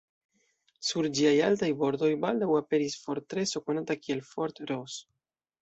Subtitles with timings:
[0.87, 5.01] Sur ĝiaj altaj bordoj baldaŭ aperis fortreso konata kiel Fort Ross.